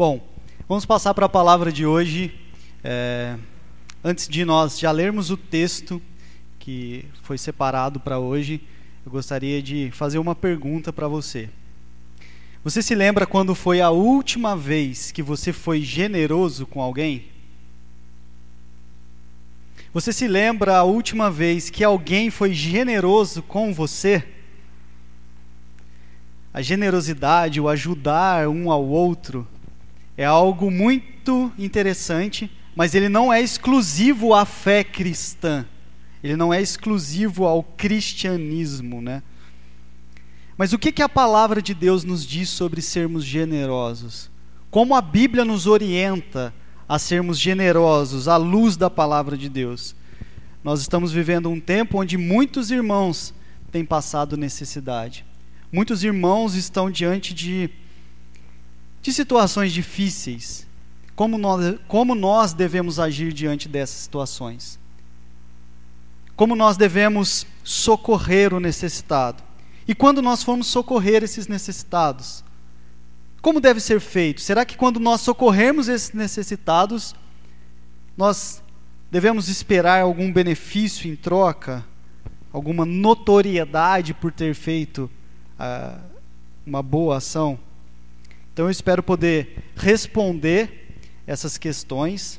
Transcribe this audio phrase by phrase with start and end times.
[0.00, 0.18] Bom,
[0.66, 2.34] vamos passar para a palavra de hoje.
[2.82, 3.36] É,
[4.02, 6.00] antes de nós já lermos o texto
[6.58, 8.62] que foi separado para hoje,
[9.04, 11.50] eu gostaria de fazer uma pergunta para você.
[12.64, 17.26] Você se lembra quando foi a última vez que você foi generoso com alguém?
[19.92, 24.26] Você se lembra a última vez que alguém foi generoso com você?
[26.54, 29.46] A generosidade, o ajudar um ao outro,
[30.20, 35.64] é algo muito interessante, mas ele não é exclusivo à fé cristã.
[36.22, 39.22] Ele não é exclusivo ao cristianismo, né?
[40.58, 44.30] Mas o que, que a palavra de Deus nos diz sobre sermos generosos?
[44.70, 46.52] Como a Bíblia nos orienta
[46.86, 49.96] a sermos generosos à luz da palavra de Deus?
[50.62, 53.32] Nós estamos vivendo um tempo onde muitos irmãos
[53.72, 55.24] têm passado necessidade.
[55.72, 57.70] Muitos irmãos estão diante de
[59.02, 60.66] de situações difíceis,
[61.16, 64.78] como nós, como nós devemos agir diante dessas situações?
[66.36, 69.42] Como nós devemos socorrer o necessitado?
[69.86, 72.44] E quando nós formos socorrer esses necessitados,
[73.42, 74.40] como deve ser feito?
[74.40, 77.14] Será que quando nós socorrermos esses necessitados,
[78.16, 78.62] nós
[79.10, 81.84] devemos esperar algum benefício em troca?
[82.52, 85.10] Alguma notoriedade por ter feito
[85.58, 86.00] uh,
[86.66, 87.58] uma boa ação?
[88.60, 90.92] Então eu espero poder responder
[91.26, 92.38] essas questões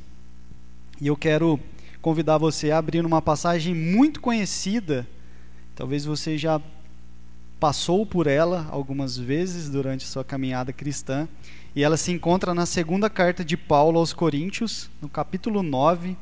[1.02, 1.60] e eu quero
[2.00, 5.08] convidar você a abrir uma passagem muito conhecida.
[5.76, 6.62] Talvez você já
[7.60, 11.28] passou por ela algumas vezes durante sua caminhada cristã,
[11.76, 16.16] e ela se encontra na segunda carta de Paulo aos Coríntios, no capítulo 9.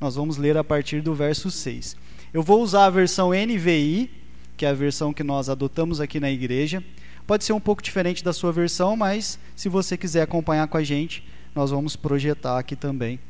[0.00, 1.96] Nós vamos ler a partir do verso 6.
[2.32, 4.08] Eu vou usar a versão NVI,
[4.56, 6.80] que é a versão que nós adotamos aqui na igreja.
[7.26, 10.82] Pode ser um pouco diferente da sua versão, mas se você quiser acompanhar com a
[10.82, 13.20] gente, nós vamos projetar aqui também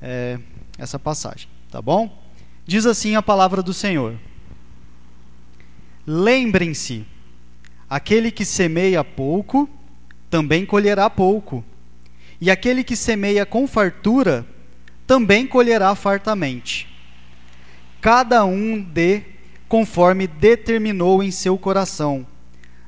[0.00, 0.38] é,
[0.78, 2.22] essa passagem, tá bom?
[2.66, 4.16] Diz assim a palavra do Senhor:
[6.06, 7.04] Lembrem-se,
[7.88, 9.68] aquele que semeia pouco,
[10.28, 11.64] também colherá pouco,
[12.40, 14.46] e aquele que semeia com fartura,
[15.06, 16.88] também colherá fartamente.
[18.00, 19.22] Cada um dê
[19.68, 22.26] conforme determinou em seu coração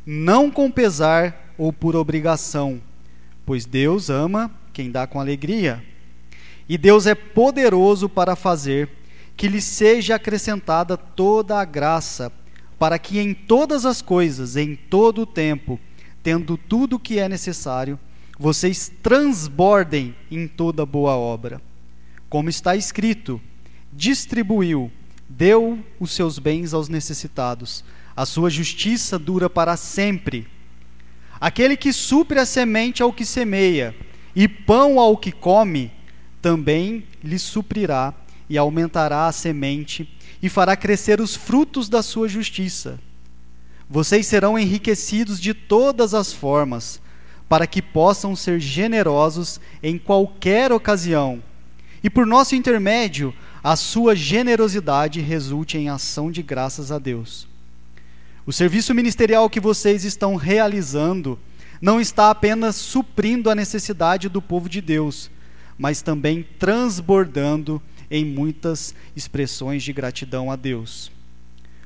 [0.05, 2.81] não com pesar ou por obrigação,
[3.47, 5.85] pois Deus ama quem dá com alegria.
[6.69, 8.89] E Deus é poderoso para fazer
[9.37, 12.33] que lhe seja acrescentada toda a graça,
[12.79, 15.79] para que em todas as coisas, em todo o tempo,
[16.23, 17.99] tendo tudo o que é necessário,
[18.39, 21.61] vocês transbordem em toda boa obra.
[22.29, 23.41] Como está escrito:
[23.93, 24.91] distribuiu,
[25.29, 27.85] deu os seus bens aos necessitados
[28.17, 30.47] a sua justiça dura para sempre.
[31.41, 33.95] Aquele que supre a semente ao que semeia,
[34.35, 35.91] e pão ao que come,
[36.41, 38.15] também lhe suprirá
[38.49, 40.09] e aumentará a semente,
[40.43, 42.99] e fará crescer os frutos da sua justiça.
[43.89, 47.01] Vocês serão enriquecidos de todas as formas,
[47.49, 51.43] para que possam ser generosos em qualquer ocasião,
[52.03, 57.52] e por nosso intermédio, a sua generosidade resulte em ação de graças a Deus.
[58.45, 61.39] O serviço ministerial que vocês estão realizando
[61.81, 65.31] não está apenas suprindo a necessidade do povo de Deus,
[65.79, 67.81] mas também transbordando
[68.11, 71.13] em muitas expressões de gratidão a Deus.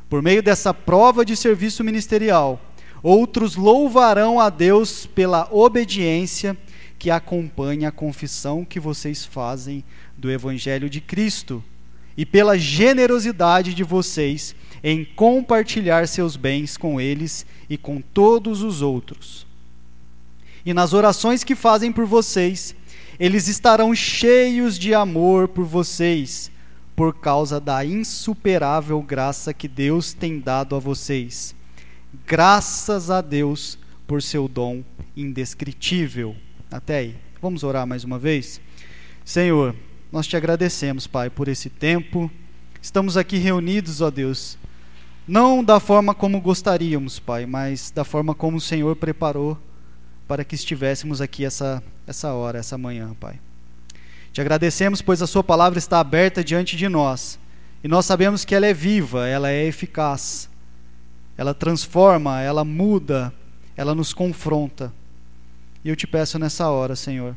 [0.08, 2.58] Por meio dessa prova de serviço ministerial,
[3.02, 6.56] outros louvarão a Deus pela obediência
[6.98, 9.84] que acompanha a confissão que vocês fazem
[10.16, 11.62] do Evangelho de Cristo
[12.16, 18.82] e pela generosidade de vocês em compartilhar seus bens com eles e com todos os
[18.82, 19.46] outros.
[20.64, 22.74] E nas orações que fazem por vocês,
[23.18, 26.50] eles estarão cheios de amor por vocês,
[26.94, 31.54] por causa da insuperável graça que Deus tem dado a vocês.
[32.26, 34.82] Graças a Deus por seu dom
[35.16, 36.34] indescritível.
[36.70, 37.16] Até aí.
[37.40, 38.60] Vamos orar mais uma vez?
[39.24, 39.74] Senhor,
[40.16, 42.30] nós te agradecemos, Pai, por esse tempo.
[42.80, 44.56] Estamos aqui reunidos, ó Deus,
[45.28, 49.58] não da forma como gostaríamos, Pai, mas da forma como o Senhor preparou
[50.26, 53.38] para que estivéssemos aqui essa, essa hora, essa manhã, Pai.
[54.32, 57.38] Te agradecemos, pois a Sua palavra está aberta diante de nós
[57.84, 60.48] e nós sabemos que ela é viva, ela é eficaz,
[61.36, 63.34] ela transforma, ela muda,
[63.76, 64.90] ela nos confronta.
[65.84, 67.36] E eu te peço nessa hora, Senhor,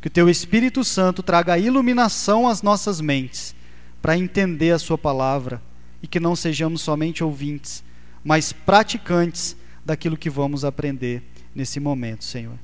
[0.00, 3.54] que o Teu Espírito Santo traga iluminação às nossas mentes
[4.00, 5.60] para entender a Sua palavra
[6.02, 7.84] e que não sejamos somente ouvintes,
[8.24, 11.22] mas praticantes daquilo que vamos aprender
[11.54, 12.54] nesse momento, Senhor.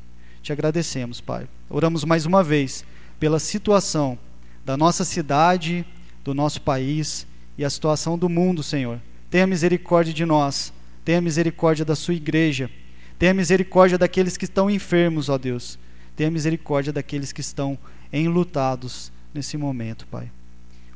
[0.42, 1.46] te agradecemos, Pai.
[1.68, 2.84] Oramos mais uma vez
[3.18, 4.18] pela situação
[4.64, 5.84] da nossa cidade,
[6.24, 7.26] do nosso país
[7.58, 9.00] e a situação do mundo, Senhor.
[9.28, 10.72] Tenha misericórdia de nós,
[11.04, 12.70] tenha misericórdia da sua igreja,
[13.18, 15.78] tenha misericórdia daqueles que estão enfermos, ó Deus.
[16.16, 17.78] Tenha misericórdia daqueles que estão
[18.12, 20.30] enlutados nesse momento, Pai.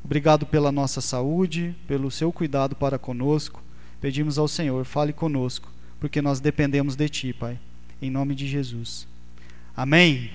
[0.03, 3.63] Obrigado pela nossa saúde, pelo seu cuidado para conosco.
[4.01, 5.71] Pedimos ao Senhor, fale conosco,
[6.01, 7.59] porque nós dependemos de Ti, Pai.
[8.01, 9.07] Em nome de Jesus.
[9.77, 10.31] Amém.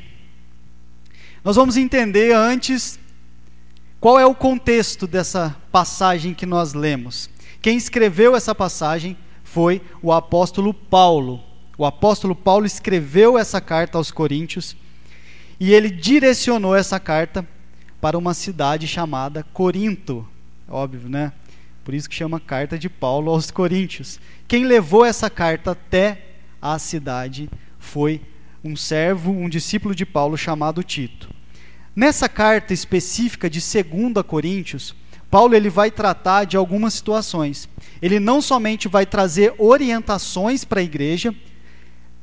[1.43, 2.99] Nós vamos entender antes
[3.99, 7.27] qual é o contexto dessa passagem que nós lemos.
[7.59, 11.41] Quem escreveu essa passagem foi o apóstolo Paulo.
[11.77, 14.75] O apóstolo Paulo escreveu essa carta aos Coríntios
[15.59, 17.45] e ele direcionou essa carta
[17.99, 20.27] para uma cidade chamada Corinto.
[20.69, 21.33] Óbvio, né?
[21.83, 24.19] Por isso que chama carta de Paulo aos Coríntios.
[24.47, 26.21] Quem levou essa carta até
[26.61, 28.21] a cidade foi
[28.63, 31.29] um servo, um discípulo de Paulo chamado Tito.
[31.95, 34.95] Nessa carta específica de 2 Coríntios,
[35.29, 37.69] Paulo ele vai tratar de algumas situações.
[38.01, 41.33] Ele não somente vai trazer orientações para a igreja,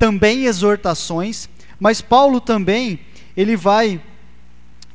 [0.02, 2.99] também exortações, mas Paulo também
[3.37, 4.02] ele vai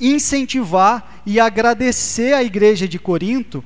[0.01, 3.63] incentivar e agradecer a igreja de Corinto,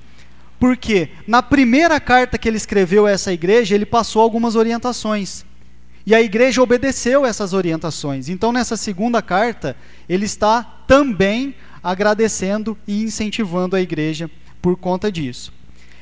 [0.59, 5.43] porque na primeira carta que ele escreveu a essa igreja, ele passou algumas orientações.
[6.05, 8.29] E a igreja obedeceu essas orientações.
[8.29, 9.75] Então, nessa segunda carta,
[10.07, 14.29] ele está também agradecendo e incentivando a igreja
[14.61, 15.51] por conta disso.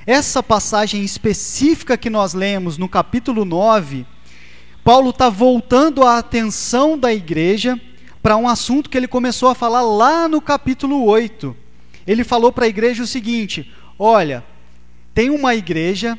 [0.05, 4.05] Essa passagem específica que nós lemos no capítulo 9,
[4.83, 7.79] Paulo está voltando a atenção da igreja
[8.21, 11.55] para um assunto que ele começou a falar lá no capítulo 8.
[12.05, 14.43] Ele falou para a igreja o seguinte: olha,
[15.13, 16.17] tem uma igreja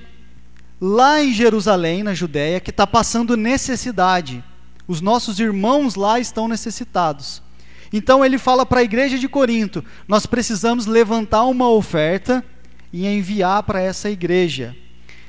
[0.80, 4.42] lá em Jerusalém, na Judéia, que está passando necessidade.
[4.86, 7.42] Os nossos irmãos lá estão necessitados.
[7.92, 12.44] Então ele fala para a igreja de Corinto: nós precisamos levantar uma oferta
[12.92, 14.76] e enviar para essa igreja.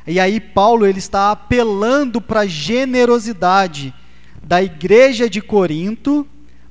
[0.05, 3.93] E aí Paulo ele está apelando para a generosidade
[4.41, 6.27] da igreja de Corinto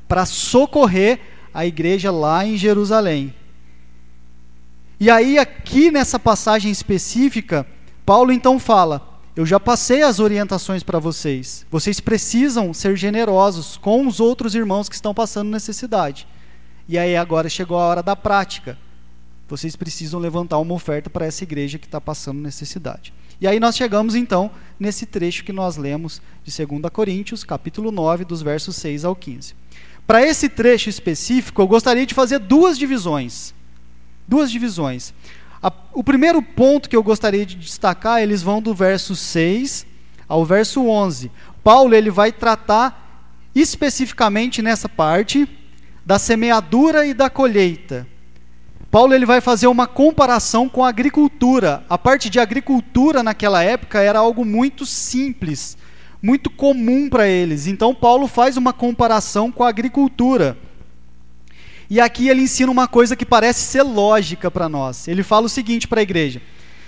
[0.09, 1.21] para socorrer
[1.55, 3.35] a igreja lá em Jerusalém.
[4.99, 7.67] E aí aqui nessa passagem específica,
[8.05, 11.65] Paulo então fala: Eu já passei as orientações para vocês.
[11.71, 16.27] Vocês precisam ser generosos com os outros irmãos que estão passando necessidade.
[16.89, 18.77] E aí agora chegou a hora da prática.
[19.49, 23.13] Vocês precisam levantar uma oferta para essa igreja que está passando necessidade.
[23.41, 28.25] E aí nós chegamos então nesse trecho que nós lemos de 2 Coríntios, capítulo 9,
[28.25, 29.55] dos versos 6 ao 15.
[30.07, 33.55] Para esse trecho específico, eu gostaria de fazer duas divisões.
[34.29, 35.15] Duas divisões.
[35.63, 39.87] A, o primeiro ponto que eu gostaria de destacar, eles vão do verso 6
[40.29, 41.31] ao verso 11.
[41.65, 45.49] Paulo ele vai tratar especificamente nessa parte
[46.05, 48.07] da semeadura e da colheita.
[48.91, 51.85] Paulo ele vai fazer uma comparação com a agricultura.
[51.89, 55.79] A parte de agricultura naquela época era algo muito simples,
[56.21, 57.69] muito comum para eles.
[57.69, 60.59] Então Paulo faz uma comparação com a agricultura.
[61.89, 65.07] E aqui ele ensina uma coisa que parece ser lógica para nós.
[65.07, 66.43] Ele fala o seguinte para a igreja: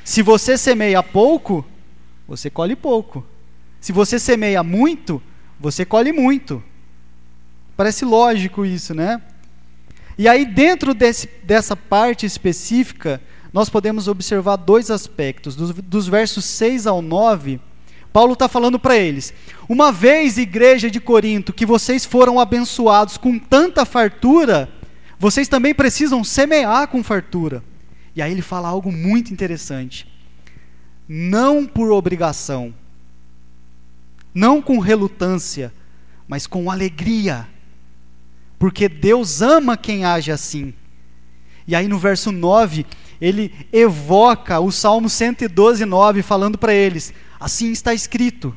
[0.04, 1.64] se você semeia pouco,
[2.26, 3.24] você colhe pouco.
[3.80, 5.22] Se você semeia muito,
[5.58, 6.62] você colhe muito.
[7.76, 9.20] Parece lógico isso, né?
[10.18, 13.20] E aí, dentro desse, dessa parte específica,
[13.52, 15.54] nós podemos observar dois aspectos.
[15.56, 17.60] Dos, dos versos 6 ao 9,
[18.12, 19.32] Paulo está falando para eles:
[19.68, 24.68] uma vez, igreja de Corinto, que vocês foram abençoados com tanta fartura,
[25.18, 27.62] vocês também precisam semear com fartura.
[28.14, 30.06] E aí ele fala algo muito interessante.
[31.08, 32.74] Não por obrigação,
[34.34, 35.72] não com relutância,
[36.28, 37.48] mas com alegria.
[38.62, 40.72] Porque Deus ama quem age assim.
[41.66, 42.86] E aí no verso 9,
[43.20, 48.56] ele evoca o Salmo 112, 9, falando para eles: Assim está escrito.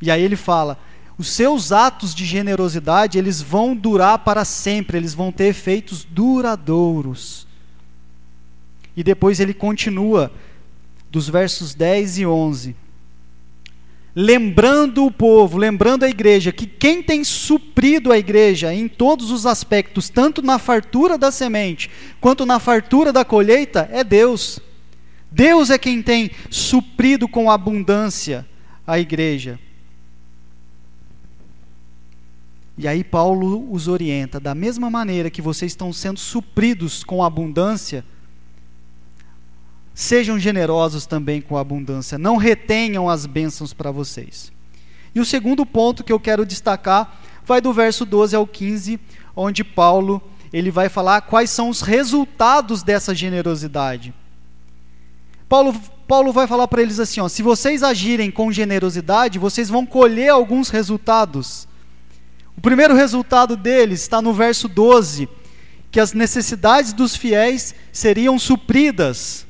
[0.00, 0.78] E aí ele fala:
[1.18, 7.46] os seus atos de generosidade, eles vão durar para sempre, eles vão ter efeitos duradouros.
[8.96, 10.32] E depois ele continua,
[11.10, 12.74] dos versos 10 e 11.
[14.18, 19.44] Lembrando o povo, lembrando a igreja, que quem tem suprido a igreja em todos os
[19.44, 24.58] aspectos, tanto na fartura da semente, quanto na fartura da colheita, é Deus.
[25.30, 28.46] Deus é quem tem suprido com abundância
[28.86, 29.60] a igreja.
[32.78, 38.02] E aí Paulo os orienta, da mesma maneira que vocês estão sendo supridos com abundância,
[39.96, 44.52] sejam generosos também com abundância, não retenham as bênçãos para vocês.
[45.14, 49.00] E o segundo ponto que eu quero destacar vai do verso 12 ao 15,
[49.34, 50.22] onde Paulo
[50.52, 54.12] ele vai falar quais são os resultados dessa generosidade.
[55.48, 55.74] Paulo,
[56.06, 60.28] Paulo vai falar para eles assim: ó, se vocês agirem com generosidade, vocês vão colher
[60.28, 61.66] alguns resultados.
[62.54, 65.26] O primeiro resultado deles está no verso 12,
[65.90, 69.45] que as necessidades dos fiéis seriam supridas.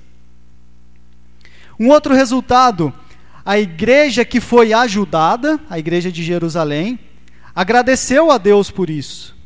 [1.78, 2.92] Um outro resultado,
[3.44, 6.98] a igreja que foi ajudada, a igreja de Jerusalém,
[7.54, 9.36] agradeceu a Deus por isso.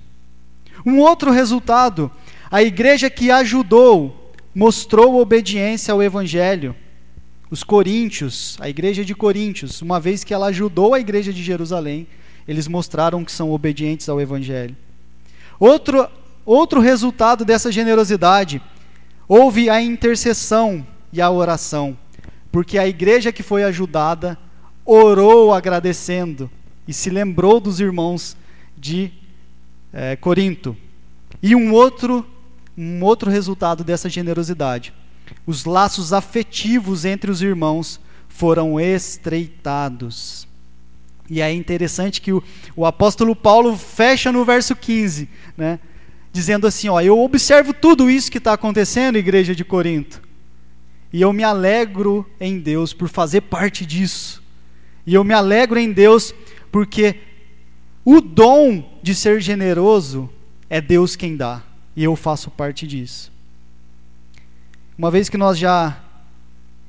[0.85, 2.11] Um outro resultado,
[2.51, 6.75] a igreja que ajudou, mostrou obediência ao evangelho.
[7.51, 12.07] Os coríntios, a igreja de Coríntios, uma vez que ela ajudou a igreja de Jerusalém,
[12.47, 14.77] eles mostraram que são obedientes ao evangelho.
[15.59, 16.09] Outro
[16.45, 18.61] outro resultado dessa generosidade,
[19.29, 21.97] houve a intercessão e a oração,
[22.51, 24.39] porque a igreja que foi ajudada
[24.85, 26.51] orou agradecendo
[26.87, 28.37] e se lembrou dos irmãos
[28.77, 29.13] de
[29.93, 30.77] é, Corinto.
[31.43, 32.27] E um outro,
[32.77, 34.93] um outro resultado dessa generosidade:
[35.47, 40.49] os laços afetivos entre os irmãos foram estreitados.
[41.29, 42.43] E é interessante que o,
[42.75, 45.79] o apóstolo Paulo fecha no verso 15, né,
[46.33, 50.21] dizendo assim: ó, Eu observo tudo isso que está acontecendo, igreja de Corinto,
[51.13, 54.43] e eu me alegro em Deus por fazer parte disso,
[55.07, 56.35] e eu me alegro em Deus
[56.71, 57.21] porque
[58.05, 60.31] o dom de ser generoso
[60.69, 61.63] é Deus quem dá,
[61.97, 63.33] e eu faço parte disso.
[64.97, 65.99] Uma vez que nós já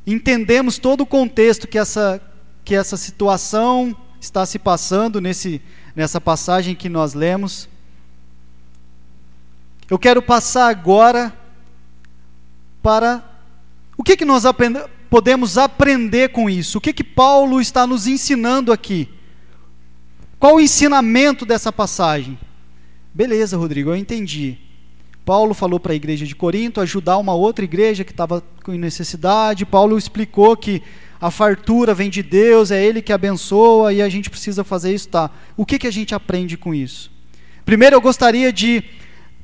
[0.05, 2.21] entendemos todo o contexto que essa,
[2.63, 5.61] que essa situação está se passando nesse,
[5.95, 7.69] nessa passagem que nós lemos,
[9.89, 11.33] eu quero passar agora
[12.81, 13.30] para
[14.01, 14.79] o que, que nós aprend
[15.11, 19.07] podemos aprender com isso, o que, que Paulo está nos ensinando aqui.
[20.39, 22.35] Qual o ensinamento dessa passagem?
[23.13, 24.57] Beleza, Rodrigo, eu entendi.
[25.23, 29.67] Paulo falou para a igreja de Corinto ajudar uma outra igreja que estava com necessidade.
[29.67, 30.81] Paulo explicou que
[31.19, 35.09] a fartura vem de Deus, é Ele que abençoa e a gente precisa fazer isso.
[35.09, 35.29] Tá.
[35.55, 37.11] O que, que a gente aprende com isso?
[37.63, 38.83] Primeiro, eu gostaria de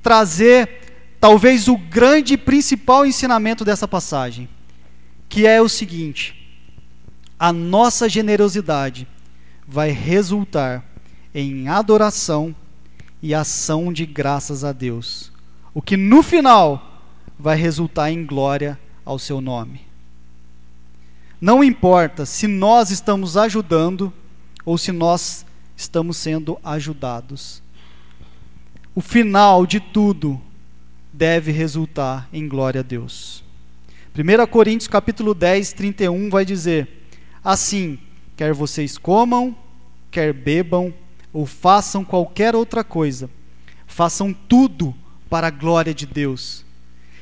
[0.02, 0.88] trazer
[1.19, 4.47] talvez o grande e principal ensinamento dessa passagem,
[5.27, 6.36] que é o seguinte:
[7.39, 9.07] a nossa generosidade
[9.67, 10.83] vai resultar
[11.33, 12.55] em adoração
[13.21, 15.31] e ação de graças a Deus,
[15.74, 17.03] o que no final
[17.38, 19.81] vai resultar em glória ao seu nome.
[21.39, 24.12] Não importa se nós estamos ajudando
[24.65, 25.45] ou se nós
[25.75, 27.62] estamos sendo ajudados.
[28.95, 30.41] O final de tudo
[31.17, 33.43] deve resultar em glória a Deus.
[34.15, 36.88] 1 Coríntios capítulo 10, 31 vai dizer:
[37.43, 37.97] Assim,
[38.36, 39.55] quer vocês comam,
[40.12, 40.93] quer bebam,
[41.33, 43.29] ou façam qualquer outra coisa,
[43.88, 44.93] façam tudo
[45.27, 46.63] para a glória de Deus.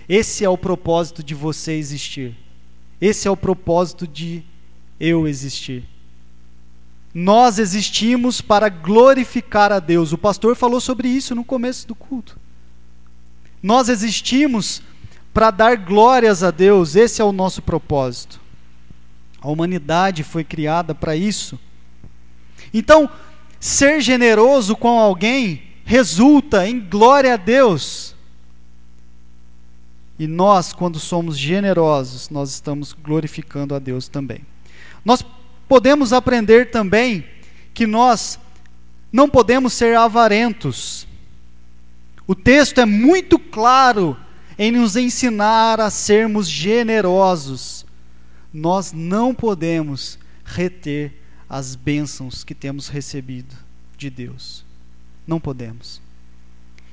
[0.10, 2.36] Esse é o propósito de você existir.
[3.00, 4.44] Esse é o propósito de
[5.00, 5.86] eu existir.
[7.14, 10.12] Nós existimos para glorificar a Deus.
[10.12, 12.38] O pastor falou sobre isso no começo do culto.
[13.66, 14.80] Nós existimos
[15.34, 18.40] para dar glórias a Deus, esse é o nosso propósito.
[19.42, 21.60] A humanidade foi criada para isso.
[22.72, 23.10] Então,
[23.60, 28.14] ser generoso com alguém resulta em glória a Deus.
[30.20, 34.42] E nós, quando somos generosos, nós estamos glorificando a Deus também.
[35.04, 35.26] Nós
[35.68, 37.26] podemos aprender também
[37.74, 38.40] que nós
[39.12, 41.08] não podemos ser avarentos.
[42.28, 44.18] O texto é muito claro
[44.58, 47.86] em nos ensinar a sermos generosos
[48.56, 51.14] nós não podemos reter
[51.50, 53.54] as bênçãos que temos recebido
[53.98, 54.64] de Deus.
[55.28, 56.02] Não podemos.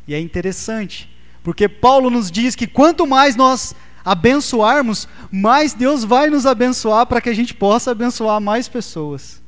[0.08, 1.08] E é interessante,
[1.44, 7.20] porque Paulo nos diz que quanto mais nós abençoarmos, mais Deus vai nos abençoar para
[7.20, 9.40] que a gente possa abençoar mais pessoas.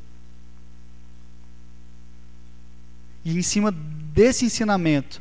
[3.24, 5.20] E em cima desse ensinamento,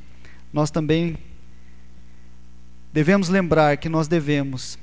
[0.54, 1.18] nós também
[2.94, 4.78] devemos lembrar que nós devemos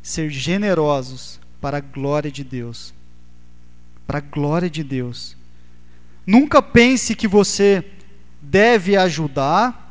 [0.00, 2.94] ser generosos para a glória de Deus.
[4.06, 5.36] Para a glória de Deus.
[6.24, 7.84] Nunca pense que você
[8.40, 9.82] deve ajudar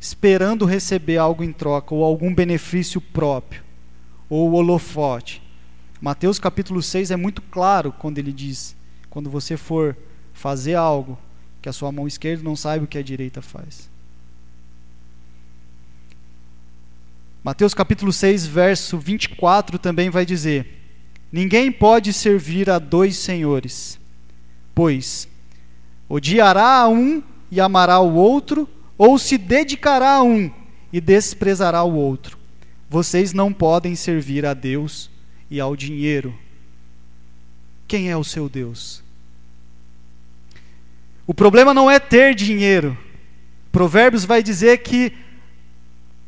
[0.00, 3.62] esperando receber algo em troca ou algum benefício próprio
[4.28, 5.42] ou holofote.
[6.00, 8.76] Mateus capítulo 6 é muito claro quando ele diz:
[9.10, 9.96] quando você for
[10.32, 11.18] fazer algo,
[11.60, 13.91] que a sua mão esquerda não saiba o que a direita faz.
[17.44, 20.64] Mateus capítulo 6, verso 24 também vai dizer:
[21.32, 23.98] Ninguém pode servir a dois senhores,
[24.72, 25.26] pois
[26.08, 27.20] odiará a um
[27.50, 30.52] e amará o outro, ou se dedicará a um
[30.92, 32.38] e desprezará o outro.
[32.88, 35.10] Vocês não podem servir a Deus
[35.50, 36.32] e ao dinheiro.
[37.88, 39.02] Quem é o seu Deus?
[41.26, 42.96] O problema não é ter dinheiro.
[43.72, 45.12] Provérbios vai dizer que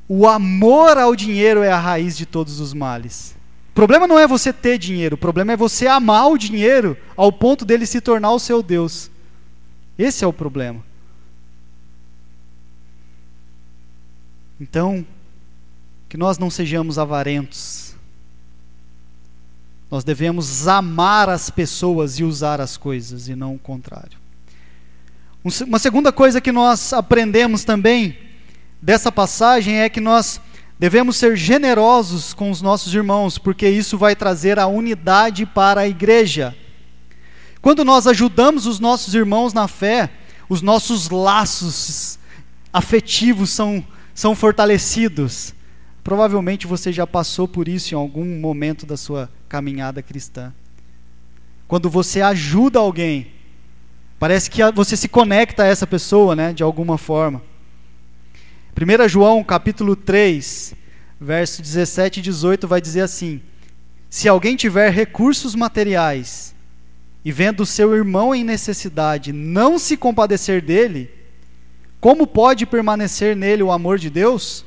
[0.08, 3.34] o amor ao dinheiro é a raiz de todos os males.
[3.70, 7.32] O problema não é você ter dinheiro, o problema é você amar o dinheiro ao
[7.32, 9.10] ponto dele se tornar o seu Deus.
[9.98, 10.84] Esse é o problema.
[14.60, 15.04] Então,
[16.08, 17.94] que nós não sejamos avarentos.
[19.90, 24.18] Nós devemos amar as pessoas e usar as coisas, e não o contrário.
[25.66, 28.16] Uma segunda coisa que nós aprendemos também
[28.84, 30.38] dessa passagem é que nós
[30.78, 35.88] devemos ser generosos com os nossos irmãos, porque isso vai trazer a unidade para a
[35.88, 36.54] igreja.
[37.62, 40.10] Quando nós ajudamos os nossos irmãos na fé,
[40.50, 42.18] os nossos laços
[42.70, 43.82] afetivos são,
[44.14, 45.54] são fortalecidos.
[46.02, 50.52] Provavelmente você já passou por isso em algum momento da sua caminhada cristã.
[51.66, 53.28] Quando você ajuda alguém,
[54.18, 57.53] parece que você se conecta a essa pessoa, né, de alguma forma.
[58.76, 60.74] 1 João, capítulo 3,
[61.20, 63.40] verso 17 e 18 vai dizer assim:
[64.10, 66.52] Se alguém tiver recursos materiais
[67.24, 71.08] e vendo seu irmão em necessidade, não se compadecer dele,
[72.00, 74.64] como pode permanecer nele o amor de Deus?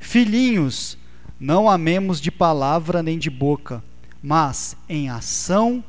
[0.00, 0.98] Filhinhos,
[1.38, 3.82] não amemos de palavra nem de boca,
[4.20, 5.84] mas em ação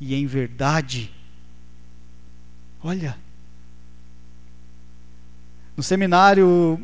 [0.00, 1.10] e em verdade.
[2.84, 3.25] Olha.
[5.76, 6.80] No seminário, o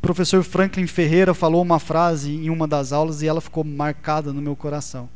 [0.00, 4.40] professor Franklin Ferreira falou uma frase em uma das aulas e ela ficou marcada no
[4.40, 5.08] meu coração.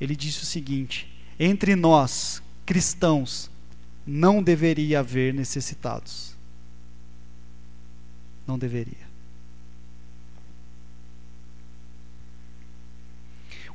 [0.00, 3.50] Ele disse o seguinte: Entre nós, cristãos,
[4.06, 6.36] não deveria haver necessitados.
[8.46, 9.04] Não deveria.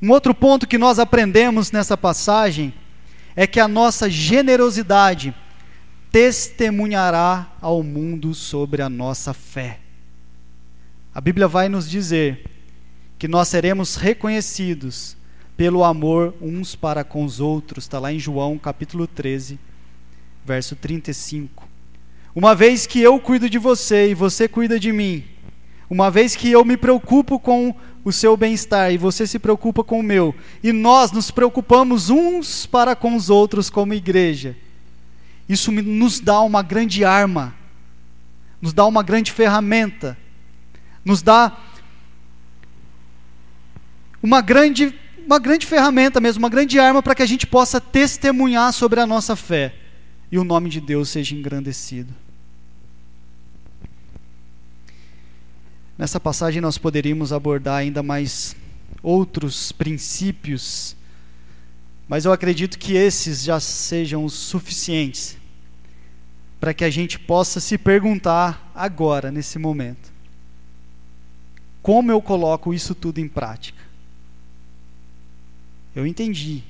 [0.02, 2.72] Um outro ponto que nós aprendemos nessa passagem
[3.36, 5.34] é que a nossa generosidade
[6.10, 9.78] testemunhará ao mundo sobre a nossa fé.
[11.14, 12.44] A Bíblia vai nos dizer
[13.18, 15.16] que nós seremos reconhecidos
[15.56, 19.58] pelo amor uns para com os outros, está lá em João capítulo 13,
[20.44, 21.68] verso 35.
[22.34, 25.24] Uma vez que eu cuido de você e você cuida de mim,
[25.88, 30.00] uma vez que eu me preocupo com o seu bem-estar e você se preocupa com
[30.00, 34.56] o meu, e nós nos preocupamos uns para com os outros como igreja,
[35.52, 37.52] isso nos dá uma grande arma,
[38.62, 40.16] nos dá uma grande ferramenta,
[41.04, 41.58] nos dá
[44.22, 44.94] uma grande,
[45.26, 49.06] uma grande ferramenta mesmo, uma grande arma para que a gente possa testemunhar sobre a
[49.06, 49.74] nossa fé
[50.30, 52.14] e o nome de Deus seja engrandecido.
[55.98, 58.54] Nessa passagem nós poderíamos abordar ainda mais
[59.02, 60.94] outros princípios,
[62.06, 65.39] mas eu acredito que esses já sejam os suficientes
[66.60, 70.12] para que a gente possa se perguntar agora, nesse momento:
[71.82, 73.82] como eu coloco isso tudo em prática?
[75.96, 76.62] Eu entendi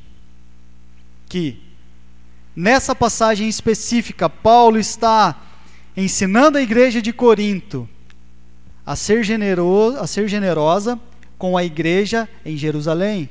[1.28, 1.60] que
[2.54, 5.36] nessa passagem específica, Paulo está
[5.96, 7.88] ensinando a igreja de Corinto
[8.86, 10.98] a ser, generoso, a ser generosa
[11.36, 13.28] com a igreja em Jerusalém.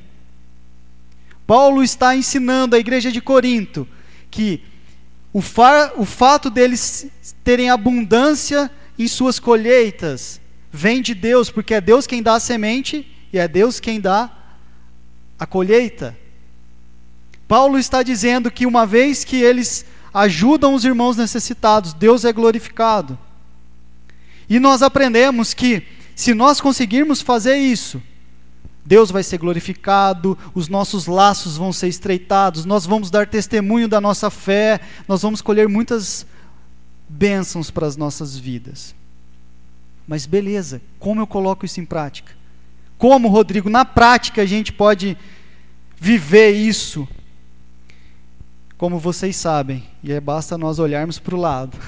[1.46, 3.88] Paulo está ensinando a igreja de Corinto
[4.30, 4.62] que
[5.32, 5.42] o,
[5.96, 7.06] o fato deles
[7.44, 10.40] terem abundância em suas colheitas
[10.72, 14.30] vem de Deus, porque é Deus quem dá a semente e é Deus quem dá
[15.38, 16.16] a colheita.
[17.48, 23.18] Paulo está dizendo que uma vez que eles ajudam os irmãos necessitados, Deus é glorificado.
[24.48, 25.82] E nós aprendemos que,
[26.14, 28.02] se nós conseguirmos fazer isso,
[28.84, 34.00] Deus vai ser glorificado, os nossos laços vão ser estreitados, nós vamos dar testemunho da
[34.00, 36.26] nossa fé, nós vamos colher muitas
[37.08, 38.94] bênçãos para as nossas vidas.
[40.06, 42.32] Mas beleza, como eu coloco isso em prática?
[42.98, 45.16] Como, Rodrigo, na prática a gente pode
[45.96, 47.06] viver isso?
[48.76, 51.78] Como vocês sabem, e é basta nós olharmos para o lado.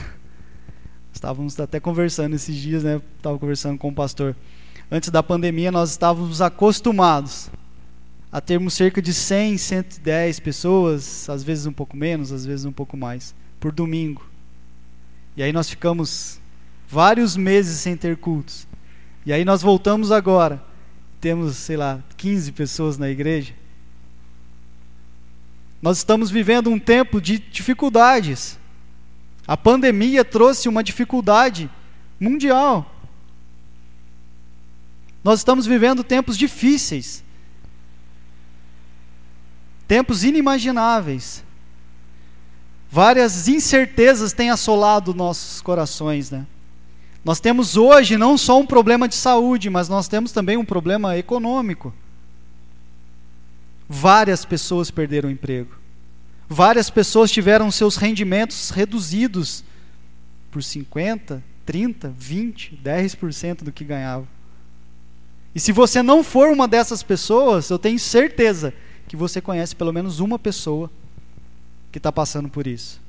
[1.13, 3.01] Estávamos até conversando esses dias, né?
[3.17, 4.37] Estava conversando com o pastor.
[4.95, 7.49] Antes da pandemia, nós estávamos acostumados
[8.31, 12.73] a termos cerca de 100, 110 pessoas, às vezes um pouco menos, às vezes um
[12.73, 14.23] pouco mais, por domingo.
[15.35, 16.39] E aí nós ficamos
[16.87, 18.69] vários meses sem ter cultos.
[19.25, 20.63] E aí nós voltamos agora.
[21.23, 23.55] Temos, sei lá, 15 pessoas na igreja.
[25.81, 28.59] Nós estamos vivendo um tempo de dificuldades.
[29.47, 31.71] A pandemia trouxe uma dificuldade
[32.21, 32.92] mundial.
[35.23, 37.23] Nós estamos vivendo tempos difíceis,
[39.87, 41.45] tempos inimagináveis.
[42.91, 46.47] Várias incertezas têm assolado nossos corações, né?
[47.25, 51.17] Nós temos hoje não só um problema de saúde, mas nós temos também um problema
[51.17, 51.95] econômico.
[53.89, 55.71] Várias pessoas perderam o emprego.
[56.49, 59.63] Várias pessoas tiveram seus rendimentos reduzidos
[60.51, 64.27] por 50, 30, 20, 10% do que ganhavam.
[65.55, 68.73] E se você não for uma dessas pessoas, eu tenho certeza
[69.07, 70.91] que você conhece pelo menos uma pessoa
[71.91, 73.01] que está passando por isso.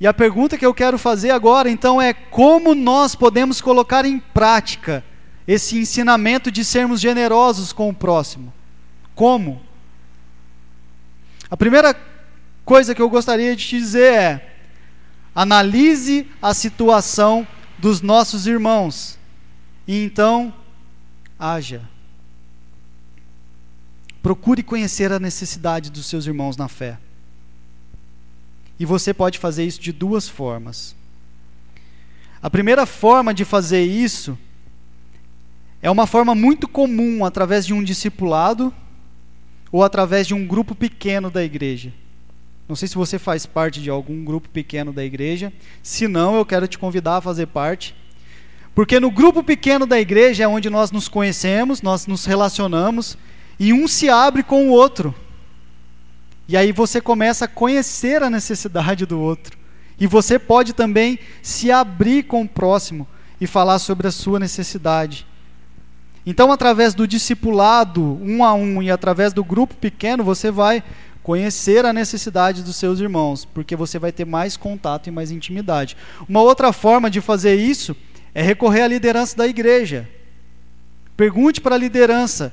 [0.00, 4.18] E a pergunta que eu quero fazer agora, então, é como nós podemos colocar em
[4.18, 5.04] prática
[5.46, 8.52] esse ensinamento de sermos generosos com o próximo?
[9.14, 9.60] Como?
[11.50, 11.94] A primeira
[12.64, 14.54] coisa que eu gostaria de te dizer é:
[15.34, 17.46] analise a situação
[17.78, 19.18] dos nossos irmãos
[19.86, 20.52] e então
[21.38, 21.82] haja.
[24.22, 26.98] Procure conhecer a necessidade dos seus irmãos na fé.
[28.78, 30.96] E você pode fazer isso de duas formas.
[32.42, 34.38] A primeira forma de fazer isso
[35.80, 38.72] é uma forma muito comum através de um discipulado
[39.70, 41.92] ou através de um grupo pequeno da igreja.
[42.66, 45.52] Não sei se você faz parte de algum grupo pequeno da igreja.
[45.82, 47.94] Se não, eu quero te convidar a fazer parte.
[48.74, 53.16] Porque no grupo pequeno da igreja é onde nós nos conhecemos, nós nos relacionamos
[53.58, 55.14] e um se abre com o outro.
[56.48, 59.56] E aí você começa a conhecer a necessidade do outro.
[59.98, 63.06] E você pode também se abrir com o próximo
[63.40, 65.24] e falar sobre a sua necessidade.
[66.26, 70.82] Então, através do discipulado um a um e através do grupo pequeno, você vai
[71.22, 75.96] conhecer a necessidade dos seus irmãos, porque você vai ter mais contato e mais intimidade.
[76.28, 77.96] Uma outra forma de fazer isso
[78.34, 80.08] é recorrer à liderança da igreja.
[81.16, 82.52] Pergunte para a liderança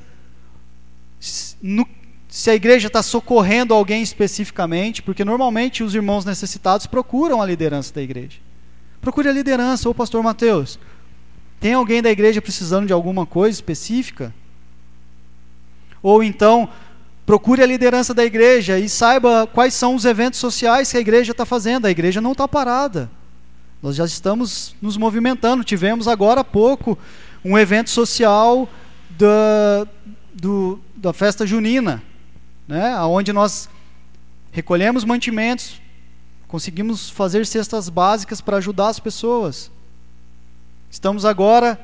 [1.19, 7.93] se a igreja está socorrendo alguém especificamente, porque normalmente os irmãos necessitados procuram a liderança
[7.93, 8.37] da igreja.
[9.01, 10.79] Procure a liderança, ô pastor Mateus.
[11.59, 14.33] Tem alguém da igreja precisando de alguma coisa específica?
[16.01, 16.69] Ou então,
[17.25, 21.31] procure a liderança da igreja e saiba quais são os eventos sociais que a igreja
[21.31, 21.85] está fazendo.
[21.85, 23.09] A igreja não está parada.
[23.81, 25.63] Nós já estamos nos movimentando.
[25.63, 26.97] Tivemos agora há pouco
[27.43, 28.69] um evento social
[29.17, 29.87] da,
[30.33, 32.03] do, da festa junina
[32.71, 33.67] né, onde nós
[34.49, 35.81] recolhemos mantimentos,
[36.47, 39.69] conseguimos fazer cestas básicas para ajudar as pessoas.
[40.89, 41.77] Estamos agora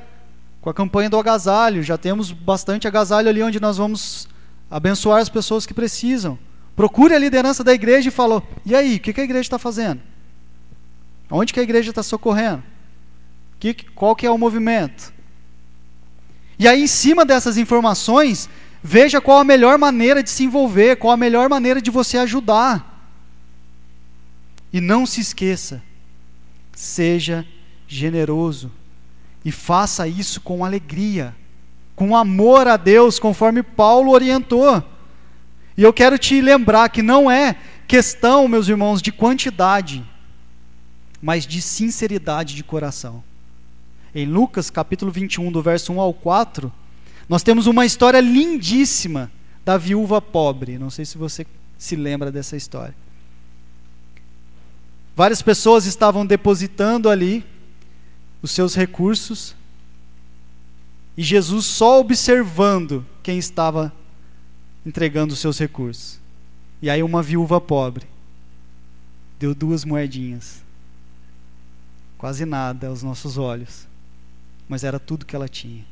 [0.62, 4.30] com a campanha do agasalho, já temos bastante agasalho ali onde nós vamos
[4.72, 6.40] abençoar as pessoas que precisam.
[6.74, 10.00] Procure a liderança da igreja e falou: e aí, o que a igreja está fazendo?
[11.30, 12.64] Onde que a igreja está socorrendo?
[13.60, 15.14] Que, qual que é o movimento?
[16.60, 18.50] E aí, em cima dessas informações,
[18.90, 23.10] Veja qual a melhor maneira de se envolver, qual a melhor maneira de você ajudar.
[24.72, 25.82] E não se esqueça,
[26.74, 27.46] seja
[27.88, 28.72] generoso
[29.44, 31.36] e faça isso com alegria,
[31.96, 34.84] com amor a Deus, conforme Paulo orientou.
[35.76, 37.56] E eu quero te lembrar que não é
[37.88, 40.02] questão, meus irmãos, de quantidade,
[41.22, 43.24] mas de sinceridade de coração.
[44.14, 46.72] Em Lucas capítulo 21, do verso 1 ao 4,
[47.28, 49.32] nós temos uma história lindíssima
[49.66, 50.78] da viúva pobre.
[50.78, 51.46] Não sei se você
[51.78, 52.96] se lembra dessa história.
[55.16, 57.44] Várias pessoas estavam depositando ali
[58.42, 59.56] os seus recursos
[61.18, 63.92] e Jesus só observando quem estava
[64.86, 66.20] entregando os seus recursos.
[66.82, 68.06] E aí uma viúva pobre
[69.40, 70.64] deu duas moedinhas.
[72.18, 73.88] Quase nada aos nossos olhos,
[74.68, 75.86] mas era tudo que ela tinha.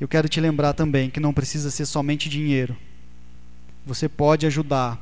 [0.00, 2.76] Eu quero te lembrar também que não precisa ser somente dinheiro.
[3.86, 5.00] Você pode ajudar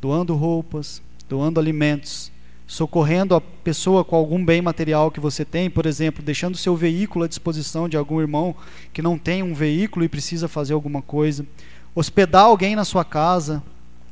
[0.00, 2.32] doando roupas, doando alimentos,
[2.66, 7.24] socorrendo a pessoa com algum bem material que você tem, por exemplo, deixando seu veículo
[7.24, 8.56] à disposição de algum irmão
[8.92, 11.46] que não tem um veículo e precisa fazer alguma coisa,
[11.94, 13.62] hospedar alguém na sua casa,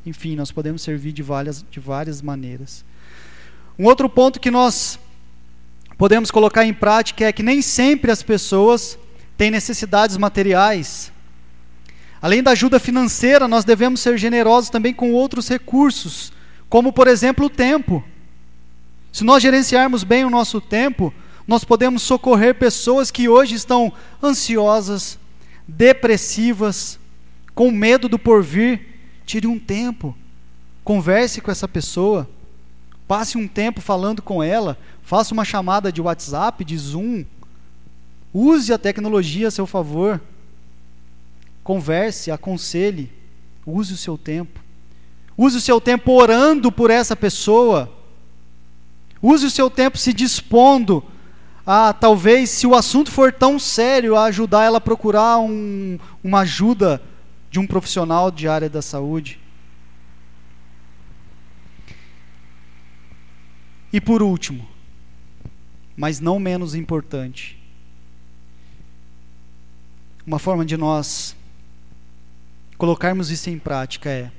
[0.06, 2.84] enfim, nós podemos servir de várias, de várias maneiras.
[3.78, 4.98] Um outro ponto que nós
[5.96, 8.98] podemos colocar em prática é que nem sempre as pessoas
[9.36, 11.12] tem necessidades materiais.
[12.20, 16.32] Além da ajuda financeira, nós devemos ser generosos também com outros recursos,
[16.68, 18.04] como por exemplo o tempo.
[19.12, 21.12] Se nós gerenciarmos bem o nosso tempo,
[21.46, 25.18] nós podemos socorrer pessoas que hoje estão ansiosas,
[25.68, 26.98] depressivas,
[27.54, 28.93] com medo do porvir,
[29.24, 30.16] tire um tempo,
[30.82, 32.28] converse com essa pessoa,
[33.06, 37.24] passe um tempo falando com ela, faça uma chamada de WhatsApp, de Zoom,
[38.32, 40.20] use a tecnologia a seu favor,
[41.62, 43.10] converse, aconselhe,
[43.66, 44.60] use o seu tempo.
[45.36, 47.90] Use o seu tempo orando por essa pessoa.
[49.20, 51.02] Use o seu tempo se dispondo
[51.66, 56.40] a, talvez, se o assunto for tão sério, a ajudar ela a procurar um, uma
[56.40, 57.02] ajuda
[57.54, 59.38] de um profissional de área da saúde.
[63.92, 64.68] E por último,
[65.96, 67.56] mas não menos importante,
[70.26, 71.36] uma forma de nós
[72.76, 74.32] colocarmos isso em prática é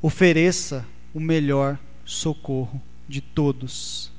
[0.00, 4.10] ofereça o melhor socorro de todos.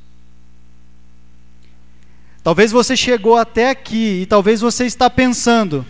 [2.44, 5.84] Talvez você chegou até aqui e talvez você está pensando: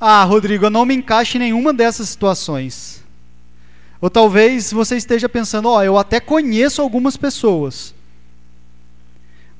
[0.00, 3.04] "Ah, Rodrigo, eu não me encaixo em nenhuma dessas situações".
[4.00, 7.94] Ou talvez você esteja pensando: "Ó, oh, eu até conheço algumas pessoas,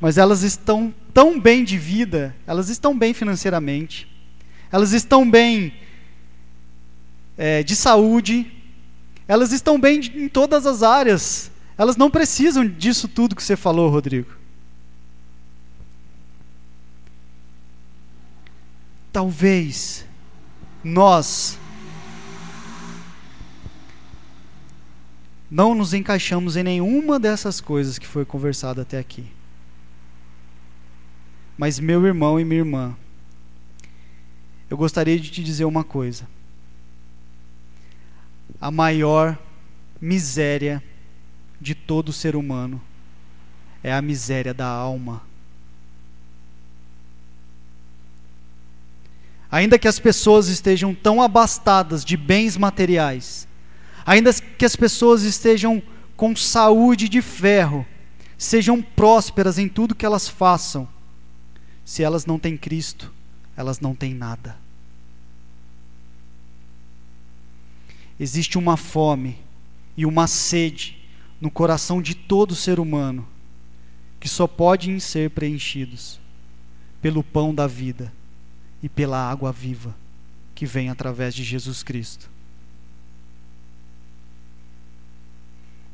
[0.01, 4.07] mas elas estão tão bem de vida, elas estão bem financeiramente,
[4.70, 5.72] elas estão bem
[7.38, 8.51] é, de saúde,
[9.29, 11.51] elas estão bem em todas as áreas.
[11.79, 14.31] Elas não precisam disso tudo que você falou, Rodrigo.
[19.12, 20.05] Talvez
[20.87, 21.59] nós
[25.51, 29.27] não nos encaixamos em nenhuma dessas coisas que foi conversado até aqui.
[31.57, 32.96] Mas meu irmão e minha irmã,
[34.68, 36.27] eu gostaria de te dizer uma coisa
[38.61, 39.38] a maior
[40.01, 40.83] miséria
[41.61, 42.81] de todo ser humano
[43.83, 45.22] é a miséria da alma.
[49.50, 53.46] Ainda que as pessoas estejam tão abastadas de bens materiais,
[54.04, 55.82] ainda que as pessoas estejam
[56.16, 57.87] com saúde de ferro,
[58.37, 60.88] sejam prósperas em tudo que elas façam,
[61.85, 63.12] se elas não têm Cristo,
[63.56, 64.66] elas não têm nada.
[68.18, 69.38] existe uma fome
[69.96, 70.98] e uma sede
[71.40, 73.26] no coração de todo ser humano
[74.18, 76.18] que só podem ser preenchidos
[77.02, 78.12] pelo pão da vida
[78.82, 79.94] e pela água viva
[80.54, 82.30] que vem através de Jesus Cristo.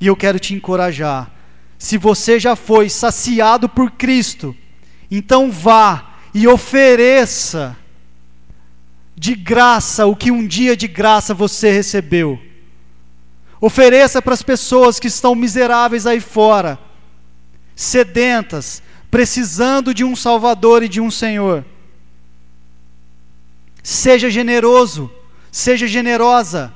[0.01, 1.31] E eu quero te encorajar,
[1.79, 4.57] se você já foi saciado por Cristo,
[5.11, 7.77] então vá e ofereça
[9.17, 12.41] de graça o que um dia de graça você recebeu.
[13.61, 16.79] Ofereça para as pessoas que estão miseráveis aí fora,
[17.75, 21.65] sedentas, precisando de um Salvador e de um Senhor.
[23.83, 25.11] Seja generoso,
[25.51, 26.73] seja generosa.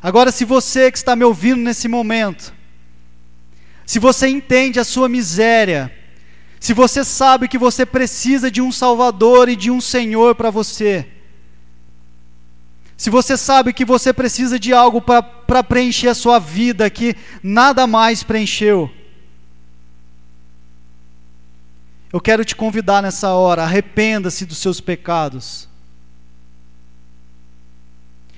[0.00, 2.52] Agora, se você que está me ouvindo nesse momento,
[3.86, 5.92] se você entende a sua miséria,
[6.60, 11.06] se você sabe que você precisa de um Salvador e de um Senhor para você,
[12.96, 17.86] se você sabe que você precisa de algo para preencher a sua vida que nada
[17.86, 18.90] mais preencheu,
[22.14, 25.68] eu quero te convidar nessa hora, arrependa-se dos seus pecados.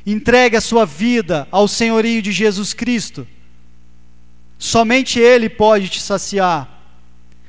[0.07, 3.29] Entregue a sua vida ao senhorio de Jesus Cristo.
[4.59, 6.67] Somente Ele pode te saciar.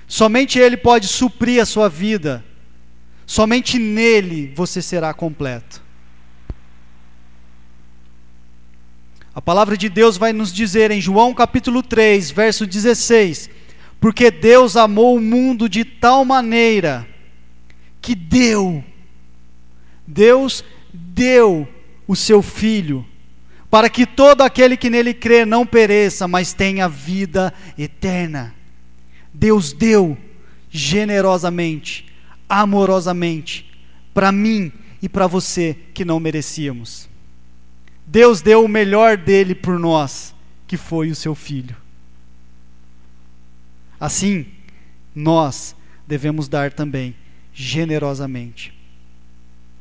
[0.05, 2.43] Somente Ele pode suprir a sua vida.
[3.25, 5.81] Somente nele você será completo.
[9.33, 13.49] A palavra de Deus vai nos dizer em João capítulo 3, verso 16:
[13.99, 17.07] Porque Deus amou o mundo de tal maneira
[18.01, 18.83] que deu,
[20.05, 21.67] Deus deu
[22.07, 23.05] o seu Filho,
[23.69, 28.55] para que todo aquele que nele crê não pereça, mas tenha vida eterna.
[29.33, 30.17] Deus deu
[30.69, 32.05] generosamente,
[32.47, 33.69] amorosamente,
[34.13, 37.09] para mim e para você que não merecíamos.
[38.05, 40.33] Deus deu o melhor dele por nós,
[40.65, 41.75] que foi o seu filho.
[43.99, 44.45] Assim,
[45.13, 47.15] nós devemos dar também
[47.53, 48.73] generosamente,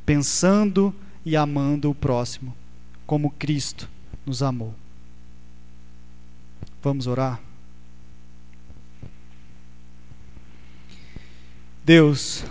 [0.05, 2.55] pensando e amando o próximo,
[3.05, 3.89] como Cristo
[4.25, 4.73] nos amou.
[6.81, 7.39] Vamos orar?
[11.83, 12.43] Deus,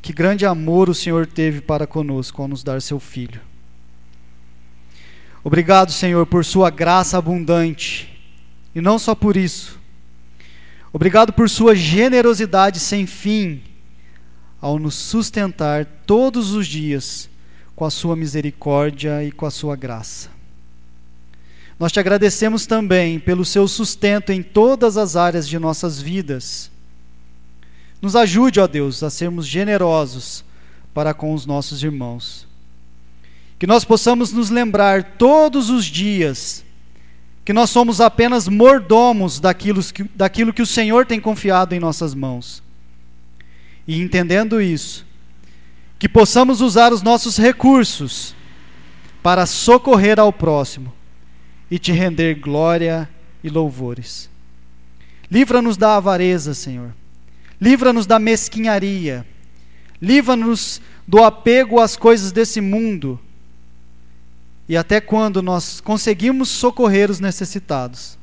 [0.00, 3.40] que grande amor o Senhor teve para conosco ao nos dar seu Filho.
[5.42, 8.18] Obrigado, Senhor, por Sua graça abundante.
[8.74, 9.78] E não só por isso.
[10.92, 13.62] Obrigado por Sua generosidade sem fim
[14.60, 17.28] ao nos sustentar todos os dias
[17.74, 20.30] com a sua misericórdia e com a sua graça.
[21.78, 26.70] Nós te agradecemos também pelo seu sustento em todas as áreas de nossas vidas.
[28.00, 30.42] Nos ajude, ó Deus, a sermos generosos
[30.94, 32.46] para com os nossos irmãos.
[33.58, 36.64] Que nós possamos nos lembrar todos os dias
[37.46, 42.12] que nós somos apenas mordomos daquilo que, daquilo que o Senhor tem confiado em nossas
[42.12, 42.60] mãos.
[43.86, 45.06] E entendendo isso,
[45.96, 48.34] que possamos usar os nossos recursos
[49.22, 50.92] para socorrer ao próximo
[51.70, 53.08] e te render glória
[53.44, 54.28] e louvores.
[55.30, 56.92] Livra-nos da avareza, Senhor.
[57.60, 59.24] Livra-nos da mesquinharia.
[60.02, 63.20] Livra-nos do apego às coisas desse mundo
[64.68, 68.18] e até quando nós conseguimos socorrer os necessitados.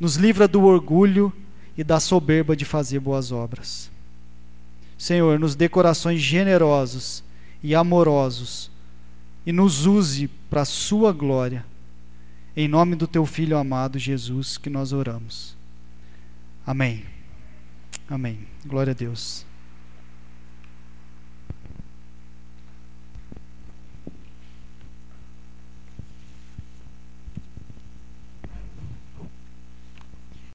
[0.00, 1.32] Nos livra do orgulho
[1.76, 3.90] e da soberba de fazer boas obras.
[4.96, 7.22] Senhor, nos dê corações generosos
[7.62, 8.70] e amorosos
[9.44, 11.64] e nos use para a Sua glória.
[12.56, 15.56] Em nome do Teu Filho amado Jesus que nós oramos.
[16.66, 17.04] Amém.
[18.08, 18.40] Amém.
[18.64, 19.44] Glória a Deus.